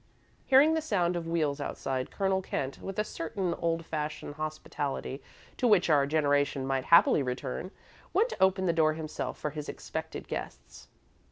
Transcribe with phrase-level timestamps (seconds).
[0.47, 5.21] Hearing the sound of wheels outside, Colonel Kent, with a certain old fashioned hospitality
[5.57, 7.69] to which our generation might happily return,
[8.11, 10.87] went to open the door himself for his expected guests.